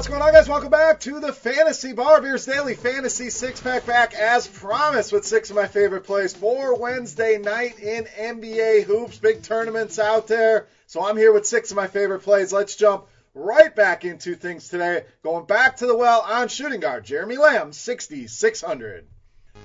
What's 0.00 0.08
going 0.08 0.22
on, 0.22 0.32
guys? 0.32 0.48
Welcome 0.48 0.70
back 0.70 0.98
to 1.00 1.20
the 1.20 1.30
Fantasy 1.30 1.92
Bar 1.92 2.22
Beers 2.22 2.46
Daily 2.46 2.74
Fantasy 2.74 3.28
Six 3.28 3.60
Pack 3.60 3.84
back 3.84 4.14
as 4.14 4.48
promised 4.48 5.12
with 5.12 5.26
six 5.26 5.50
of 5.50 5.56
my 5.56 5.66
favorite 5.66 6.04
plays 6.04 6.32
for 6.32 6.74
Wednesday 6.74 7.36
night 7.36 7.78
in 7.78 8.04
NBA 8.04 8.84
hoops. 8.84 9.18
Big 9.18 9.42
tournaments 9.42 9.98
out 9.98 10.26
there. 10.26 10.68
So 10.86 11.04
I'm 11.04 11.18
here 11.18 11.34
with 11.34 11.46
six 11.46 11.70
of 11.70 11.76
my 11.76 11.86
favorite 11.86 12.20
plays. 12.20 12.50
Let's 12.50 12.76
jump 12.76 13.08
right 13.34 13.76
back 13.76 14.06
into 14.06 14.36
things 14.36 14.70
today. 14.70 15.04
Going 15.22 15.44
back 15.44 15.76
to 15.76 15.86
the 15.86 15.94
well 15.94 16.22
on 16.22 16.48
shooting 16.48 16.80
guard, 16.80 17.04
Jeremy 17.04 17.36
Lamb, 17.36 17.74
6,600. 17.74 19.06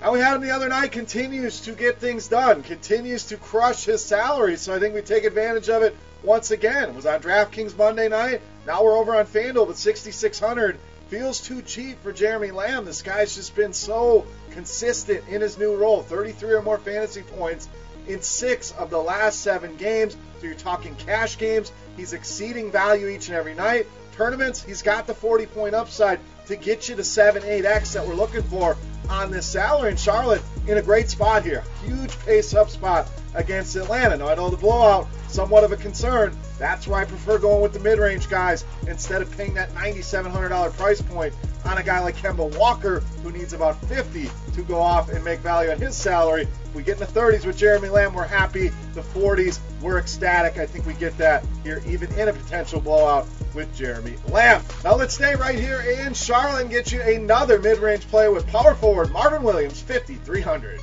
How 0.02 0.12
we 0.12 0.20
had 0.20 0.34
him 0.34 0.42
the 0.42 0.50
other 0.50 0.68
night 0.68 0.92
continues 0.92 1.62
to 1.62 1.72
get 1.72 1.98
things 1.98 2.28
done, 2.28 2.62
continues 2.62 3.24
to 3.28 3.38
crush 3.38 3.86
his 3.86 4.04
salary. 4.04 4.56
So 4.56 4.76
I 4.76 4.80
think 4.80 4.94
we 4.94 5.00
take 5.00 5.24
advantage 5.24 5.70
of 5.70 5.82
it 5.82 5.96
once 6.22 6.50
again. 6.50 6.94
Was 6.94 7.06
on 7.06 7.22
DraftKings 7.22 7.74
Monday 7.74 8.10
night. 8.10 8.42
Now 8.66 8.82
we're 8.82 8.96
over 8.96 9.14
on 9.14 9.26
FanDuel, 9.26 9.68
but 9.68 9.76
6,600 9.76 10.78
feels 11.08 11.40
too 11.40 11.62
cheap 11.62 12.02
for 12.02 12.12
Jeremy 12.12 12.50
Lamb. 12.50 12.84
This 12.84 13.00
guy's 13.00 13.36
just 13.36 13.54
been 13.54 13.72
so 13.72 14.26
consistent 14.50 15.28
in 15.28 15.40
his 15.40 15.56
new 15.56 15.76
role 15.76 16.02
33 16.02 16.54
or 16.54 16.62
more 16.62 16.78
fantasy 16.78 17.22
points 17.22 17.68
in 18.08 18.22
six 18.22 18.72
of 18.72 18.90
the 18.90 18.98
last 18.98 19.40
seven 19.40 19.76
games. 19.76 20.16
So 20.40 20.46
you're 20.46 20.54
talking 20.56 20.96
cash 20.96 21.38
games. 21.38 21.70
He's 21.96 22.12
exceeding 22.12 22.72
value 22.72 23.06
each 23.06 23.28
and 23.28 23.36
every 23.36 23.54
night. 23.54 23.86
Tournaments, 24.12 24.62
he's 24.62 24.82
got 24.82 25.06
the 25.06 25.14
40 25.14 25.46
point 25.46 25.74
upside 25.74 26.18
to 26.46 26.56
get 26.56 26.88
you 26.88 26.96
to 26.96 27.04
7, 27.04 27.42
8x 27.42 27.92
that 27.94 28.06
we're 28.06 28.14
looking 28.14 28.42
for 28.42 28.76
on 29.08 29.30
this 29.30 29.46
salary. 29.46 29.90
And 29.90 29.98
Charlotte 29.98 30.42
in 30.66 30.78
a 30.78 30.82
great 30.82 31.08
spot 31.08 31.44
here. 31.44 31.62
Huge 31.84 32.16
pace 32.20 32.54
up 32.54 32.70
spot 32.70 33.08
against 33.34 33.76
Atlanta. 33.76 34.16
Now, 34.16 34.28
I 34.28 34.34
know 34.34 34.48
the 34.48 34.56
blowout, 34.56 35.06
somewhat 35.28 35.64
of 35.64 35.72
a 35.72 35.76
concern. 35.76 36.36
That's 36.58 36.86
why 36.86 37.02
I 37.02 37.04
prefer 37.04 37.38
going 37.38 37.60
with 37.60 37.72
the 37.72 37.80
mid 37.80 37.98
range 37.98 38.28
guys 38.28 38.64
instead 38.88 39.22
of 39.22 39.36
paying 39.36 39.54
that 39.54 39.70
$9,700 39.74 40.72
price 40.76 41.02
point 41.02 41.34
on 41.64 41.78
a 41.78 41.82
guy 41.82 42.00
like 42.00 42.16
Kemba 42.16 42.56
Walker 42.56 43.00
who 43.22 43.30
needs 43.30 43.52
about 43.52 43.80
50 43.86 44.30
to 44.54 44.62
go 44.62 44.80
off 44.80 45.10
and 45.10 45.22
make 45.24 45.40
value 45.40 45.70
on 45.70 45.78
his 45.78 45.94
salary. 45.94 46.42
If 46.42 46.74
we 46.74 46.82
get 46.82 46.94
in 46.94 47.00
the 47.00 47.06
30s 47.20 47.44
with 47.44 47.56
Jeremy 47.58 47.88
Lamb, 47.88 48.14
we're 48.14 48.26
happy. 48.26 48.68
The 48.94 49.02
40s, 49.02 49.58
we're 49.82 49.98
ecstatic. 49.98 50.58
I 50.58 50.66
think 50.66 50.86
we 50.86 50.94
get 50.94 51.16
that 51.18 51.44
here, 51.62 51.82
even 51.86 52.12
in 52.14 52.28
a 52.28 52.32
potential 52.32 52.80
blowout 52.80 53.26
with 53.54 53.74
Jeremy 53.74 54.14
Lamb. 54.28 54.62
Now 54.84 54.94
let's 54.94 55.14
stay 55.14 55.34
right 55.34 55.58
here 55.58 55.80
in 55.80 56.14
Charlotte 56.14 56.35
and 56.36 56.70
gets 56.70 56.92
you 56.92 57.00
another 57.00 57.58
mid-range 57.58 58.06
play 58.08 58.28
with 58.28 58.46
power 58.48 58.74
forward 58.74 59.10
Marvin 59.10 59.42
Williams, 59.42 59.80
5,300. 59.80 60.80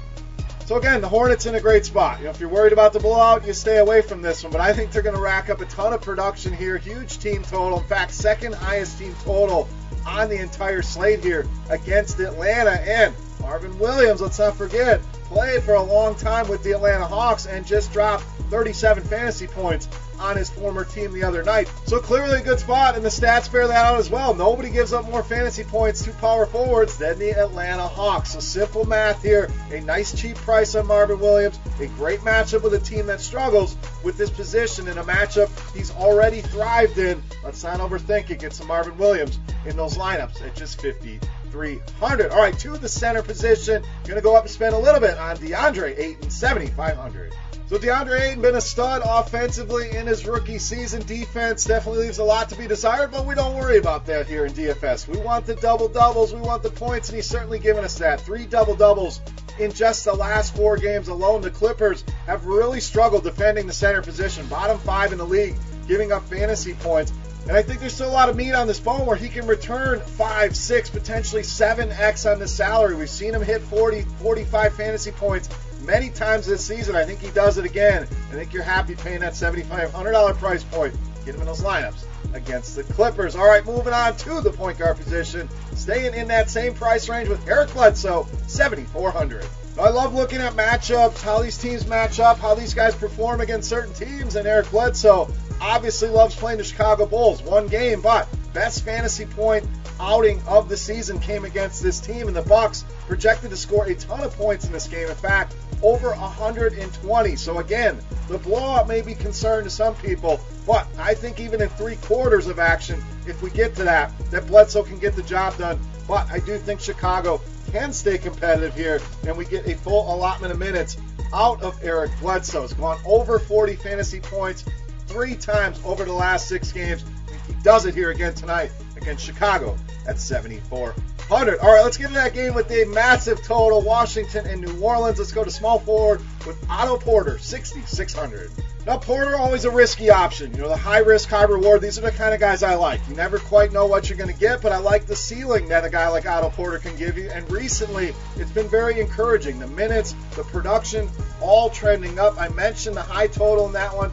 So 0.66 0.78
again, 0.78 1.02
the 1.02 1.09
Hornets 1.09 1.46
in 1.46 1.56
a 1.56 1.59
great 1.59 1.86
spot. 1.86 2.20
You 2.20 2.26
know, 2.26 2.30
if 2.32 2.40
you're 2.40 2.50
worried 2.50 2.73
about 2.73 2.94
the 2.94 3.00
blowout, 3.00 3.46
you 3.46 3.54
stay 3.54 3.78
away 3.78 4.02
from 4.02 4.22
this 4.22 4.44
one. 4.44 4.52
But 4.52 4.62
I 4.62 4.74
think 4.74 4.92
they're 4.92 5.02
going 5.02 5.16
to 5.16 5.22
rack 5.22 5.50
up 5.50 5.62
a 5.62 5.66
ton 5.66 5.94
of 5.94 6.02
production 6.02 6.54
here. 6.54 6.78
Huge 6.78 7.20
team 7.20 7.44
total. 7.44 7.80
In 7.80 7.86
fact, 7.86 8.12
second 8.12 8.56
highest 8.56 8.98
team 8.98 9.14
total 9.24 9.68
on 10.08 10.30
the 10.30 10.40
entire 10.40 10.81
slate 10.81 11.24
here 11.24 11.46
against 11.70 12.20
Atlanta. 12.20 12.72
And 12.72 13.14
Marvin 13.42 13.78
Williams, 13.78 14.22
let's 14.22 14.40
not 14.40 14.56
forget, 14.56 15.02
played 15.26 15.64
for 15.64 15.74
a 15.74 15.84
long 15.84 16.16
time 16.16 16.48
with 16.48 16.64
the 16.64 16.72
Atlanta 16.72 17.06
Hawks 17.06 17.46
and 17.46 17.68
just 17.68 17.92
dropped 17.92 18.24
37 18.44 19.04
fantasy 19.04 19.48
points 19.48 19.88
on 20.20 20.38
his 20.38 20.50
former 20.50 20.86
team 20.86 21.12
the 21.12 21.24
other 21.24 21.44
night. 21.44 21.72
So 21.86 22.00
clearly 22.00 22.40
a 22.40 22.44
good 22.44 22.60
spot, 22.60 22.96
and 22.96 23.04
the 23.04 23.10
stats 23.10 23.52
bear 23.52 23.68
that 23.68 23.86
out 23.86 24.00
as 24.00 24.10
well. 24.10 24.34
Nobody 24.34 24.70
gives 24.70 24.94
up 24.94 25.10
more 25.10 25.24
fantasy 25.24 25.64
points 25.64 26.04
to 26.04 26.12
power 26.14 26.46
forwards 26.46 26.98
than 26.98 27.20
the 27.20 27.32
Atlanta 27.32 27.88
Hawks. 27.88 28.34
So 28.34 28.40
simple 28.40 28.86
math 28.86 29.22
here. 29.22 29.50
A 29.72 29.82
nice 29.82 30.14
cheap 30.20 30.38
price 30.38 30.76
on 30.76 30.88
Marvin 30.88 31.20
Williams. 31.20 31.60
A 31.80 31.88
great 31.88 32.22
matchup 32.22 32.64
with 32.64 32.74
a 32.74 32.80
team 32.80 33.08
that 33.08 33.22
struggles 33.22 33.76
with 34.04 34.18
this 34.18 34.30
position 34.30 34.88
in 34.88 34.98
a 34.98 35.04
matchup 35.04 35.50
he's 35.76 35.92
already 35.92 36.42
thrived 36.42 36.98
in. 36.98 37.22
Let's 37.44 37.64
not 37.64 37.80
overthink 37.80 38.30
it. 38.30 38.40
Get 38.40 38.54
some 38.54 38.68
Marvin 38.68 38.98
Williams 38.98 39.40
in 39.66 39.76
those 39.76 39.98
lineups 39.98 40.42
at 40.46 40.56
just 40.56 40.82
50. 40.82 41.20
300. 41.53 42.32
All 42.32 42.40
right, 42.40 42.58
to 42.59 42.78
the 42.78 42.90
center 42.90 43.22
position. 43.22 43.84
Going 44.06 44.16
to 44.16 44.22
go 44.22 44.36
up 44.36 44.44
and 44.44 44.52
spend 44.52 44.74
a 44.74 44.78
little 44.78 45.00
bit 45.00 45.20
on 45.20 45.38
DeAndre 45.38 45.98
Ayton, 45.98 46.32
7,500. 46.32 47.32
So 47.73 47.79
DeAndre 47.79 48.22
Ayton 48.22 48.41
been 48.44 48.53
a 48.53 48.61
stud 48.61 49.01
offensively 49.03 49.89
in 49.95 50.06
his 50.06 50.28
rookie 50.28 50.59
season. 50.59 51.03
Defense 51.07 51.66
definitely 51.66 52.06
leaves 52.06 52.19
a 52.19 52.23
lot 52.23 52.47
to 52.50 52.56
be 52.56 52.67
desired, 52.67 53.09
but 53.09 53.25
we 53.25 53.34
don't 53.34 53.56
worry 53.56 53.79
about 53.79 54.06
that 54.06 54.28
here 54.28 54.45
in 54.45 54.53
DFS. 54.53 55.07
We 55.07 55.17
want 55.17 55.47
the 55.47 55.56
double 55.56 55.88
doubles, 55.88 56.35
we 56.35 56.41
want 56.41 56.61
the 56.61 56.69
points, 56.69 57.09
and 57.09 57.16
he's 57.16 57.25
certainly 57.25 57.57
given 57.57 57.84
us 57.84 57.97
that. 57.97 58.22
Three 58.22 58.45
double 58.45 58.75
doubles 58.75 59.22
in 59.57 59.72
just 59.72 60.06
the 60.06 60.13
last 60.13 60.56
four 60.56 60.78
games 60.78 61.07
alone. 61.07 61.41
The 61.41 61.50
Clippers 61.50 62.03
have 62.28 62.45
really 62.45 62.79
struggled 62.79 63.23
defending 63.23 63.66
the 63.66 63.73
center 63.73 64.03
position, 64.03 64.45
bottom 64.45 64.78
five 64.78 65.11
in 65.11 65.17
the 65.17 65.25
league, 65.25 65.55
giving 65.88 66.11
up 66.11 66.29
fantasy 66.29 66.75
points. 66.75 67.11
And 67.47 67.57
I 67.57 67.63
think 67.63 67.79
there's 67.79 67.95
still 67.95 68.07
a 68.07 68.13
lot 68.13 68.29
of 68.29 68.35
meat 68.35 68.53
on 68.53 68.67
this 68.67 68.79
bone 68.79 69.07
where 69.07 69.17
he 69.17 69.29
can 69.29 69.47
return 69.47 70.00
five, 70.00 70.55
six, 70.55 70.91
potentially 70.91 71.41
seven 71.41 71.91
X 71.91 72.28
on 72.28 72.38
the 72.38 72.47
salary. 72.47 72.94
We've 72.94 73.09
seen 73.09 73.34
him 73.34 73.41
hit 73.41 73.63
40, 73.63 74.03
45 74.22 74.75
fantasy 74.75 75.11
points 75.11 75.50
many 75.84 76.10
times 76.10 76.46
this 76.46 76.66
season. 76.66 76.96
I 76.96 77.06
think 77.06 77.20
he 77.20 77.30
does 77.32 77.58
it 77.58 77.66
again. 77.66 78.04
I 78.04 78.34
think 78.34 78.54
you're 78.54 78.64
happy 78.64 78.96
paying 78.96 79.20
that 79.20 79.34
$7,500 79.34 80.38
price 80.38 80.64
point. 80.64 80.96
Get 81.26 81.36
him 81.36 81.42
in 81.42 81.48
those 81.48 81.62
lineups 81.62 82.06
against 82.34 82.76
the 82.76 82.84
Clippers. 82.84 83.36
All 83.36 83.46
right, 83.46 83.66
moving 83.66 83.94
on 83.94 84.16
to 84.18 84.42
the 84.42 84.52
point 84.52 84.78
guard 84.78 84.98
position. 84.98 85.48
Staying 85.76 86.14
in 86.16 86.28
that 86.28 86.50
same 86.50 86.74
price 86.74 87.08
range 87.10 87.30
with 87.30 87.48
Eric 87.48 87.72
Bledsoe, 87.74 88.28
7,400. 88.48 89.46
I 89.80 89.90
love 89.90 90.14
looking 90.14 90.40
at 90.40 90.54
matchups, 90.54 91.22
how 91.22 91.42
these 91.42 91.58
teams 91.58 91.88
match 91.88 92.20
up, 92.20 92.38
how 92.38 92.54
these 92.54 92.74
guys 92.74 92.94
perform 92.94 93.42
against 93.42 93.68
certain 93.68 93.94
teams, 93.94 94.36
and 94.36 94.48
Eric 94.48 94.70
Bledsoe 94.70 95.32
obviously 95.60 96.10
loves 96.10 96.36
playing 96.36 96.60
the 96.60 96.64
Chicago 96.64 97.06
Bulls. 97.06 97.42
One 97.42 97.68
game, 97.68 98.02
but 98.02 98.28
best 98.54 98.86
fantasy 98.86 99.26
point 99.26 99.66
outing 100.00 100.42
of 100.48 100.70
the 100.70 100.78
season 100.78 101.20
came 101.20 101.46
against 101.46 101.82
this 101.82 102.00
team, 102.00 102.28
and 102.28 102.36
the 102.36 102.44
Bucks 102.44 102.86
projected 103.08 103.50
to 103.50 103.58
score 103.58 103.86
a 103.86 103.96
ton 103.96 104.22
of 104.22 104.36
points 104.36 104.66
in 104.66 104.72
this 104.72 104.88
game. 104.88 105.08
In 105.08 105.16
fact, 105.16 105.56
over 105.84 106.10
120. 106.12 107.36
So 107.36 107.60
again, 107.60 108.00
the 108.28 108.38
blowout 108.38 108.88
may 108.88 109.02
be 109.02 109.14
concerned 109.14 109.66
to 109.66 109.70
some 109.70 109.96
people, 109.96 110.40
but 110.66 110.88
I 110.98 111.14
think 111.14 111.40
even 111.40 111.62
in 111.62 111.70
three 111.70 111.98
quarters 111.98 112.48
of 112.48 112.58
action, 112.58 113.04
if 113.28 113.42
we 113.42 113.50
get 113.50 113.76
to 113.76 113.84
that, 113.84 114.12
that 114.32 114.48
Bledsoe 114.48 114.84
can 114.84 114.98
get 114.98 115.16
the 115.16 115.24
job 115.24 115.58
done. 115.58 115.80
But 116.08 116.32
I 116.32 116.40
do 116.40 116.58
think 116.58 116.80
Chicago 116.80 117.42
can 117.72 117.94
stay 117.94 118.18
competitive 118.18 118.76
here, 118.76 119.02
and 119.28 119.38
we 119.38 119.46
get 119.46 119.68
a 119.68 119.76
full 119.76 120.14
allotment 120.14 120.54
of 120.54 120.60
minutes 120.60 120.98
out 121.34 121.62
of 121.62 121.78
Eric 121.84 122.12
Bledsoe. 122.20 122.62
He's 122.62 122.74
gone 122.74 123.00
over 123.06 123.40
40 123.40 123.76
fantasy 123.76 124.20
points 124.20 124.66
three 125.08 125.36
times 125.36 125.80
over 125.84 126.06
the 126.06 126.14
last 126.14 126.48
six 126.48 126.72
games. 126.72 127.04
He 127.48 127.54
does 127.62 127.86
it 127.86 127.94
here 127.94 128.12
again 128.12 128.34
tonight 128.34 128.72
against 129.03 129.24
Chicago 129.25 129.78
at 130.08 130.19
7,400. 130.19 131.59
All 131.59 131.72
right, 131.72 131.84
let's 131.84 131.97
get 131.97 132.08
to 132.08 132.14
that 132.16 132.34
game 132.34 132.53
with 132.53 132.69
a 132.72 132.86
massive 132.86 133.41
total. 133.44 133.81
Washington 133.81 134.47
and 134.47 134.62
New 134.62 134.81
Orleans. 134.81 135.19
Let's 135.19 135.31
go 135.31 135.44
to 135.44 135.52
small 135.52 135.80
forward 135.80 136.22
with 136.46 136.58
Otto 136.69 136.97
Porter, 136.97 137.38
6,600. 137.38 138.52
Now, 138.86 138.97
Porter 138.97 139.38
always 139.38 139.64
a 139.64 139.72
risky 139.72 140.09
option. 140.09 140.52
You 140.52 140.64
know, 140.64 140.68
the 140.68 140.75
high 140.75 141.00
risk, 141.00 141.30
high 141.30 141.44
reward. 141.44 141.81
These 141.81 141.97
are 141.97 142.02
the 142.02 142.12
kind 142.12 142.34
of 142.34 142.41
guys 142.41 142.64
I 142.64 142.75
like. 142.75 143.00
You 143.08 143.16
never 143.16 143.40
quite 143.40 143.72
know 143.72 143.86
what 143.86 144.09
you're 144.09 144.18
going 144.18 144.34
to 144.34 144.38
get, 144.38 144.62
but 144.62 144.74
I 144.74 144.78
like 144.78 145.06
the 145.06 145.16
ceiling 145.16 145.70
that 145.70 145.85
a 145.85 145.90
guy 145.90 146.09
like 146.09 146.25
Otto 146.25 146.50
Porter 146.50 146.80
can 146.80 146.96
give 146.97 147.18
you. 147.18 147.30
And 147.30 147.50
recently, 147.50 148.14
it's 148.35 148.52
been 148.52 148.68
very 148.68 149.00
encouraging. 149.00 149.58
The 149.59 149.68
minutes, 149.68 150.14
the 150.35 150.44
production, 150.44 151.09
all 151.41 151.70
trending 151.70 152.20
up. 152.20 152.38
I 152.38 152.50
mentioned 152.50 152.97
the 152.97 153.02
high 153.02 153.28
total 153.28 153.68
in 153.68 153.74
that 153.74 153.96
one. 153.96 154.12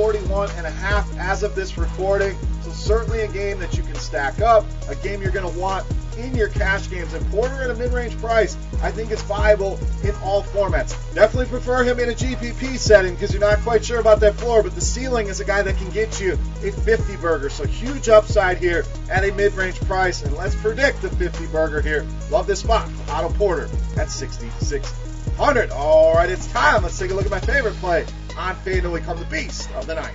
241 0.00 0.48
and 0.56 0.66
a 0.66 0.70
half 0.70 1.14
as 1.18 1.42
of 1.42 1.54
this 1.54 1.76
recording. 1.76 2.34
So 2.62 2.70
certainly 2.70 3.20
a 3.20 3.28
game 3.28 3.58
that 3.58 3.76
you 3.76 3.82
can 3.82 3.96
stack 3.96 4.40
up, 4.40 4.64
a 4.88 4.94
game 4.94 5.20
you're 5.20 5.30
going 5.30 5.52
to 5.52 5.60
want 5.60 5.86
in 6.16 6.34
your 6.34 6.48
cash 6.48 6.88
games. 6.88 7.12
And 7.12 7.30
Porter 7.30 7.62
at 7.62 7.70
a 7.70 7.74
mid-range 7.74 8.16
price, 8.16 8.56
I 8.82 8.90
think 8.90 9.10
is 9.10 9.20
viable 9.22 9.78
in 10.02 10.14
all 10.22 10.42
formats. 10.42 10.96
Definitely 11.14 11.46
prefer 11.50 11.84
him 11.84 12.00
in 12.00 12.08
a 12.08 12.12
GPP 12.12 12.78
setting 12.78 13.12
because 13.12 13.32
you're 13.32 13.42
not 13.42 13.58
quite 13.58 13.84
sure 13.84 14.00
about 14.00 14.20
that 14.20 14.36
floor, 14.36 14.62
but 14.62 14.74
the 14.74 14.80
ceiling 14.80 15.26
is 15.26 15.40
a 15.40 15.44
guy 15.44 15.60
that 15.60 15.76
can 15.76 15.90
get 15.90 16.18
you 16.18 16.32
a 16.64 16.72
50 16.72 17.16
burger. 17.18 17.50
So 17.50 17.66
huge 17.66 18.08
upside 18.08 18.56
here 18.56 18.86
at 19.10 19.22
a 19.28 19.32
mid-range 19.34 19.80
price. 19.80 20.22
And 20.22 20.34
let's 20.34 20.54
predict 20.54 21.02
the 21.02 21.10
50 21.10 21.46
burger 21.48 21.82
here. 21.82 22.06
Love 22.30 22.46
this 22.46 22.60
spot. 22.60 22.90
Otto 23.10 23.28
Porter 23.34 23.68
at 23.98 24.08
6600. 24.08 25.70
All 25.72 26.14
right, 26.14 26.30
it's 26.30 26.46
time. 26.46 26.84
Let's 26.84 26.98
take 26.98 27.10
a 27.10 27.14
look 27.14 27.26
at 27.26 27.30
my 27.30 27.40
favorite 27.40 27.74
play 27.74 28.06
on 28.36 28.56
FanDuel. 28.56 28.92
We 28.92 29.00
come 29.00 29.18
the 29.18 29.24
beast 29.26 29.70
of 29.72 29.86
the 29.86 29.94
night. 29.94 30.14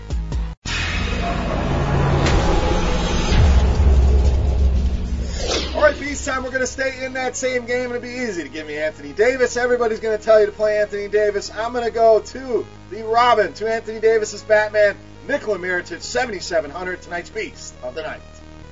All 5.75 5.81
right, 5.81 5.99
Beast 5.99 6.25
time. 6.25 6.43
We're 6.43 6.51
going 6.51 6.61
to 6.61 6.67
stay 6.67 7.03
in 7.03 7.13
that 7.13 7.35
same 7.35 7.65
game. 7.65 7.89
It'll 7.89 8.01
be 8.01 8.07
easy 8.07 8.43
to 8.43 8.49
give 8.49 8.65
me 8.65 8.77
Anthony 8.77 9.11
Davis. 9.11 9.57
Everybody's 9.57 9.99
going 9.99 10.17
to 10.17 10.23
tell 10.23 10.39
you 10.39 10.45
to 10.45 10.51
play 10.53 10.79
Anthony 10.79 11.09
Davis. 11.09 11.51
I'm 11.53 11.73
going 11.73 11.83
to 11.83 11.91
go 11.91 12.21
to 12.21 12.65
the 12.89 13.03
Robin, 13.03 13.51
to 13.55 13.69
Anthony 13.69 13.99
Davis's 13.99 14.41
Batman, 14.41 14.95
Nikola 15.27 15.57
Mirotic, 15.57 16.01
7,700, 16.01 17.01
tonight's 17.01 17.29
Beast 17.29 17.75
of 17.83 17.93
the 17.93 18.03
night. 18.03 18.21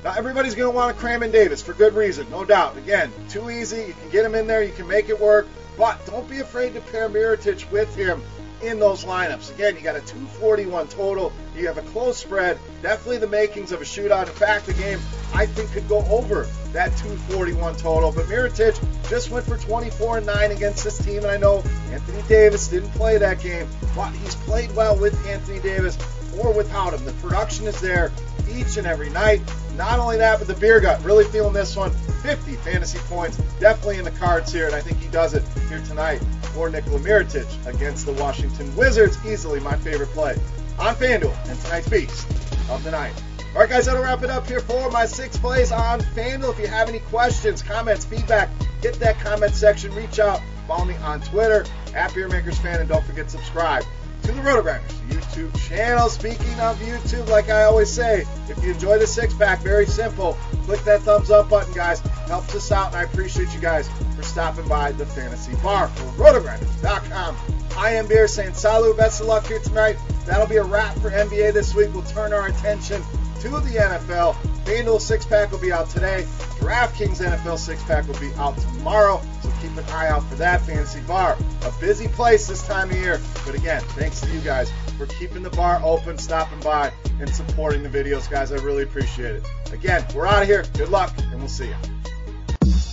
Now, 0.05 0.13
everybody's 0.17 0.55
going 0.55 0.71
to 0.71 0.75
want 0.75 0.95
to 0.95 0.99
cram 0.99 1.23
in 1.23 1.31
Davis 1.31 1.61
for 1.61 1.73
good 1.73 1.93
reason, 1.93 2.29
no 2.29 2.45
doubt. 2.45 2.77
Again, 2.77 3.11
too 3.27 3.49
easy. 3.49 3.85
You 3.87 3.93
can 3.93 4.09
get 4.09 4.25
him 4.25 4.33
in 4.33 4.47
there. 4.47 4.63
You 4.63 4.71
can 4.71 4.87
make 4.87 5.09
it 5.09 5.19
work. 5.19 5.47
But 5.77 6.05
don't 6.05 6.29
be 6.29 6.39
afraid 6.39 6.73
to 6.75 6.81
pair 6.81 7.09
Mirotic 7.09 7.69
with 7.69 7.93
him 7.95 8.21
in 8.63 8.79
those 8.79 9.03
lineups. 9.03 9.53
Again, 9.53 9.75
you 9.75 9.81
got 9.81 9.95
a 9.95 10.01
241 10.01 10.87
total. 10.87 11.31
You 11.55 11.67
have 11.67 11.77
a 11.77 11.81
close 11.81 12.17
spread. 12.17 12.57
Definitely 12.81 13.17
the 13.17 13.27
makings 13.27 13.71
of 13.71 13.81
a 13.81 13.83
shootout. 13.83 14.27
In 14.27 14.33
fact, 14.33 14.65
the 14.65 14.73
game 14.73 14.99
I 15.33 15.45
think 15.45 15.71
could 15.71 15.87
go 15.87 16.05
over 16.05 16.47
that 16.71 16.95
241 16.97 17.75
total. 17.75 18.11
But 18.11 18.25
Mirotic 18.25 18.79
just 19.09 19.31
went 19.31 19.45
for 19.45 19.57
24 19.57 20.17
and 20.17 20.25
9 20.25 20.51
against 20.51 20.83
this 20.83 20.97
team, 20.97 21.17
and 21.17 21.27
I 21.27 21.37
know 21.37 21.63
Anthony 21.91 22.21
Davis 22.27 22.67
didn't 22.67 22.91
play 22.91 23.17
that 23.17 23.39
game, 23.41 23.67
but 23.95 24.11
he's 24.11 24.35
played 24.35 24.73
well 24.75 24.97
with 24.97 25.13
Anthony 25.27 25.59
Davis 25.59 25.97
or 26.39 26.51
without 26.53 26.93
him. 26.93 27.03
The 27.05 27.13
production 27.13 27.67
is 27.67 27.79
there 27.79 28.11
each 28.49 28.77
and 28.77 28.87
every 28.87 29.09
night. 29.09 29.41
Not 29.77 29.99
only 29.99 30.17
that, 30.17 30.39
but 30.39 30.47
the 30.47 30.55
beer 30.55 30.79
gut. 30.79 31.03
Really 31.03 31.25
feeling 31.25 31.53
this 31.53 31.75
one. 31.75 31.91
50 31.91 32.55
fantasy 32.57 32.99
points. 33.09 33.37
Definitely 33.59 33.97
in 33.97 34.05
the 34.05 34.11
cards 34.11 34.51
here, 34.51 34.67
and 34.67 34.75
I 34.75 34.81
think 34.81 34.99
he 34.99 35.09
does 35.09 35.33
it 35.33 35.43
here 35.69 35.81
tonight 35.81 36.21
for 36.53 36.69
Nikola 36.69 36.99
Mirotic 36.99 37.67
against 37.67 38.05
the 38.05 38.13
Washington 38.13 38.75
Wizards. 38.75 39.17
Easily 39.25 39.59
my 39.59 39.75
favorite 39.77 40.09
play 40.09 40.35
on 40.79 40.95
FanDuel 40.95 41.35
and 41.49 41.59
tonight's 41.61 41.89
feast 41.89 42.27
of 42.69 42.83
the 42.83 42.91
night. 42.91 43.13
All 43.53 43.59
right, 43.59 43.69
guys, 43.69 43.85
that'll 43.85 44.01
wrap 44.01 44.23
it 44.23 44.29
up 44.29 44.47
here 44.47 44.59
for 44.59 44.89
my 44.89 45.05
six 45.05 45.37
plays 45.37 45.71
on 45.71 45.99
FanDuel. 45.99 46.51
If 46.51 46.59
you 46.59 46.67
have 46.67 46.89
any 46.89 46.99
questions, 46.99 47.61
comments, 47.61 48.05
feedback, 48.05 48.49
hit 48.81 48.95
that 48.99 49.19
comment 49.19 49.53
section. 49.53 49.93
Reach 49.93 50.19
out. 50.19 50.41
Follow 50.67 50.85
me 50.85 50.95
on 51.03 51.21
Twitter 51.21 51.65
at 51.93 52.11
BeerMakersFan, 52.11 52.79
and 52.79 52.89
don't 52.89 53.05
forget 53.05 53.25
to 53.25 53.31
subscribe 53.37 53.83
to 54.23 54.31
the 54.31 54.41
RotoGrinders 54.41 55.09
YouTube 55.09 55.67
channel. 55.67 56.09
Speaking 56.09 56.59
of 56.61 56.79
YouTube, 56.79 57.27
like 57.27 57.49
I 57.49 57.63
always 57.63 57.91
say, 57.91 58.25
if 58.47 58.63
you 58.63 58.71
enjoy 58.71 58.97
the 58.97 59.05
six 59.05 59.33
pack, 59.33 59.59
very 59.59 59.85
simple. 59.85 60.37
Click 60.63 60.81
that 60.85 61.01
thumbs 61.01 61.29
up 61.29 61.49
button, 61.49 61.73
guys. 61.73 61.99
Helps 62.27 62.55
us 62.55 62.71
out, 62.71 62.87
and 62.87 62.95
I 62.95 63.03
appreciate 63.03 63.53
you 63.53 63.59
guys 63.59 63.89
for 64.23 64.29
stopping 64.29 64.67
by 64.67 64.91
the 64.91 65.05
Fantasy 65.05 65.55
Bar 65.57 65.87
for 65.89 66.23
RotoGrinders.com. 66.23 67.37
I 67.77 67.91
am 67.91 68.07
Beer 68.07 68.27
saying 68.27 68.53
salut, 68.53 68.95
best 68.97 69.21
of 69.21 69.27
luck 69.27 69.45
here 69.47 69.59
tonight. 69.59 69.97
That'll 70.25 70.47
be 70.47 70.57
a 70.57 70.63
wrap 70.63 70.95
for 70.99 71.09
NBA 71.09 71.53
this 71.53 71.75
week. 71.75 71.93
We'll 71.93 72.03
turn 72.03 72.33
our 72.33 72.47
attention 72.47 73.01
to 73.41 73.49
the 73.49 73.77
NFL. 73.77 74.35
FanDuel 74.63 75.01
six 75.01 75.25
pack 75.25 75.51
will 75.51 75.59
be 75.59 75.71
out 75.71 75.89
today. 75.89 76.25
DraftKings 76.59 77.19
NFL 77.19 77.57
six 77.57 77.83
pack 77.83 78.07
will 78.07 78.19
be 78.19 78.31
out 78.35 78.57
tomorrow. 78.57 79.21
So 79.41 79.51
keep 79.61 79.75
an 79.75 79.83
eye 79.89 80.07
out 80.07 80.23
for 80.29 80.35
that 80.35 80.61
fantasy 80.61 81.01
bar. 81.01 81.37
A 81.63 81.71
busy 81.81 82.07
place 82.07 82.47
this 82.47 82.65
time 82.65 82.91
of 82.91 82.95
year. 82.95 83.19
But 83.45 83.55
again, 83.55 83.81
thanks 83.89 84.21
to 84.21 84.29
you 84.31 84.39
guys 84.39 84.71
for 84.97 85.07
keeping 85.07 85.43
the 85.43 85.49
bar 85.49 85.81
open, 85.83 86.17
stopping 86.17 86.59
by, 86.61 86.93
and 87.19 87.29
supporting 87.29 87.83
the 87.83 87.89
videos, 87.89 88.29
guys. 88.29 88.51
I 88.53 88.55
really 88.57 88.83
appreciate 88.83 89.35
it. 89.35 89.43
Again, 89.73 90.05
we're 90.15 90.27
out 90.27 90.43
of 90.43 90.47
here. 90.47 90.63
Good 90.77 90.89
luck, 90.89 91.13
and 91.17 91.39
we'll 91.39 91.49
see 91.49 91.67
you. 91.67 91.75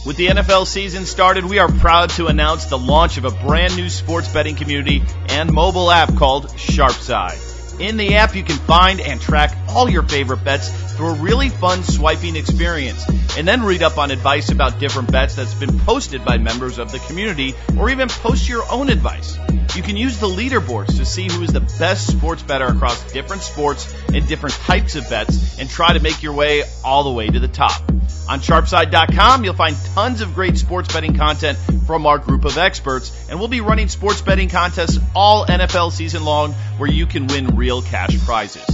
With 0.06 0.17
the 0.17 0.29
NFL 0.29 0.67
season 0.67 1.05
started, 1.05 1.44
we 1.44 1.58
are 1.58 1.70
proud 1.70 2.08
to 2.11 2.29
announce 2.29 2.64
the 2.64 2.79
launch 2.79 3.19
of 3.19 3.26
a 3.26 3.31
brand 3.31 3.76
new 3.76 3.91
sports 3.91 4.32
betting 4.32 4.56
community 4.56 5.02
and 5.29 5.52
mobile 5.52 5.91
app 5.91 6.17
called 6.17 6.49
Sharpside. 6.52 7.79
In 7.79 7.99
the 7.99 8.14
app, 8.14 8.35
you 8.35 8.43
can 8.43 8.56
find 8.56 8.99
and 8.99 9.20
track 9.20 9.55
all 9.69 9.91
your 9.91 10.02
favorite 10.02 10.43
bets 10.43 10.70
through 10.94 11.08
a 11.08 11.14
really 11.14 11.50
fun 11.50 11.82
swiping 11.82 12.37
experience, 12.37 13.06
and 13.37 13.47
then 13.47 13.62
read 13.62 13.82
up 13.82 13.99
on 13.99 14.11
advice 14.11 14.50
about 14.50 14.79
different 14.79 15.12
bets 15.12 15.35
that's 15.35 15.55
been 15.55 15.79
posted 15.81 16.25
by 16.25 16.38
members 16.38 16.79
of 16.79 16.91
the 16.93 16.99
community, 17.00 17.55
or 17.79 17.91
even 17.91 18.08
post 18.08 18.49
your 18.49 18.64
own 18.73 18.88
advice. 18.88 19.37
You 19.76 19.82
can 19.82 19.99
use 19.99 20.19
the 20.19 20.29
leaderboards 20.29 20.96
to 20.96 21.05
see 21.05 21.29
who 21.29 21.43
is 21.43 21.53
the 21.53 21.61
best 21.79 22.06
sports 22.06 22.43
better 22.43 22.67
across 22.67 23.12
different 23.12 23.43
sports 23.43 23.94
and 24.14 24.26
different 24.26 24.55
types 24.55 24.96
of 24.96 25.08
bets, 25.11 25.58
and 25.58 25.69
try 25.69 25.93
to 25.93 26.00
make 26.00 26.23
your 26.23 26.32
way 26.32 26.62
all 26.82 27.05
the 27.05 27.12
way 27.12 27.29
to 27.29 27.38
the 27.38 27.49
top. 27.49 27.82
On 28.28 28.40
sharpside.com, 28.40 29.44
you'll 29.44 29.54
find 29.54 29.76
tons 29.94 30.20
of 30.20 30.34
great 30.34 30.56
sports 30.56 30.92
betting 30.92 31.16
content 31.16 31.58
from 31.86 32.06
our 32.06 32.18
group 32.18 32.44
of 32.44 32.58
experts, 32.58 33.10
and 33.28 33.38
we'll 33.38 33.48
be 33.48 33.60
running 33.60 33.88
sports 33.88 34.20
betting 34.20 34.48
contests 34.48 34.98
all 35.14 35.46
NFL 35.46 35.90
season 35.90 36.24
long 36.24 36.52
where 36.78 36.88
you 36.88 37.06
can 37.06 37.26
win 37.26 37.56
real 37.56 37.82
cash 37.82 38.16
prizes. 38.24 38.66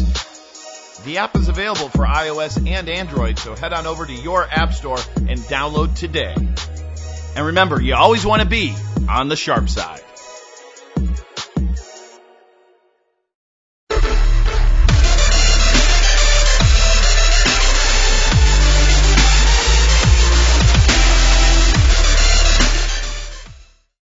The 1.05 1.19
app 1.19 1.37
is 1.37 1.49
available 1.49 1.89
for 1.89 2.05
iOS 2.05 2.69
and 2.69 2.89
Android, 2.89 3.39
so 3.39 3.55
head 3.55 3.73
on 3.73 3.87
over 3.87 4.05
to 4.05 4.13
your 4.13 4.45
app 4.45 4.75
store 4.75 4.99
and 5.17 5.39
download 5.39 5.97
today. 5.97 6.35
And 7.37 7.47
remember, 7.47 7.81
you 7.81 7.95
always 7.95 8.27
want 8.27 8.43
to 8.43 8.49
be 8.49 8.75
on 9.09 9.29
the 9.29 9.37
sharp 9.37 9.69
side. 9.69 10.03